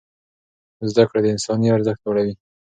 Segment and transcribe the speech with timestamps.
[0.91, 2.33] زده کړه د انسان ارزښت لوړوي.